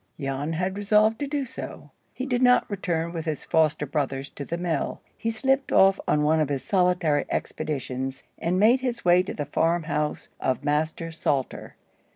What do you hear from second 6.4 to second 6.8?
his